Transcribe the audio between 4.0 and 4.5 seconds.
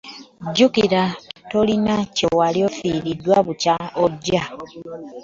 ojja.